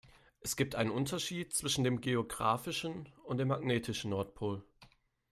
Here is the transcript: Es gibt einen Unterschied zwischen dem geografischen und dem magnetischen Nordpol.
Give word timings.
Es 0.39 0.55
gibt 0.55 0.73
einen 0.73 0.89
Unterschied 0.89 1.53
zwischen 1.53 1.83
dem 1.83 2.01
geografischen 2.01 3.07
und 3.23 3.37
dem 3.37 3.49
magnetischen 3.49 4.09
Nordpol. 4.09 4.63